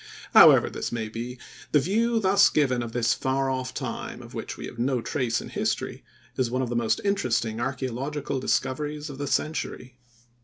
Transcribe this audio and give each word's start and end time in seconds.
However 0.33 0.67
this 0.67 0.91
may 0.91 1.09
be, 1.09 1.37
the 1.73 1.79
view 1.79 2.19
thus 2.19 2.49
given 2.49 2.81
of 2.81 2.91
this 2.91 3.13
far 3.13 3.51
off 3.51 3.71
time, 3.71 4.23
of 4.23 4.33
which 4.33 4.57
we 4.57 4.65
have 4.65 4.79
no 4.79 4.99
trace 4.99 5.39
in 5.39 5.49
history, 5.49 6.03
is 6.37 6.49
one 6.49 6.63
of 6.63 6.69
the 6.69 6.75
most 6.75 6.99
interesting 7.03 7.57
archæological 7.57 8.41
discoveries 8.41 9.11
of 9.11 9.19
the 9.19 9.27
century. 9.27 9.99